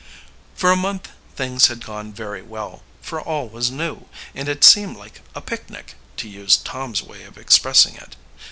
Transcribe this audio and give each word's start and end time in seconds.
For 0.55 0.71
a 0.71 0.75
month 0.75 1.09
things 1.35 1.67
had 1.67 1.85
gone 1.85 2.11
very 2.11 2.41
well, 2.41 2.81
for 3.03 3.21
all 3.21 3.47
was 3.47 3.69
new, 3.69 4.09
and 4.33 4.49
it 4.49 4.63
seemed 4.63 4.97
like 4.97 5.21
a 5.35 5.41
"picnic," 5.41 5.93
to 6.17 6.27
use 6.27 6.57
Tom's 6.57 7.03
way 7.03 7.21
of 7.21 7.37
expressing 7.37 7.97
it. 7.97 8.15